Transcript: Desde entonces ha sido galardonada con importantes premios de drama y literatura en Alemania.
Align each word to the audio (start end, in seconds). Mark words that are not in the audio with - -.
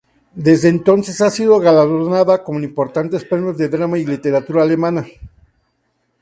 Desde 0.33 0.67
entonces 0.69 1.21
ha 1.21 1.29
sido 1.29 1.59
galardonada 1.59 2.43
con 2.43 2.63
importantes 2.63 3.23
premios 3.23 3.55
de 3.59 3.69
drama 3.69 3.99
y 3.99 4.05
literatura 4.07 4.61
en 4.63 4.67
Alemania. 4.69 5.05